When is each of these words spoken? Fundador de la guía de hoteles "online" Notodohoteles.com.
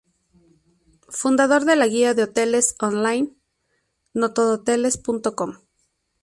Fundador 1.09 1.63
de 1.65 1.75
la 1.75 1.85
guía 1.85 2.15
de 2.15 2.23
hoteles 2.23 2.73
"online" 2.79 3.35
Notodohoteles.com. 4.15 5.57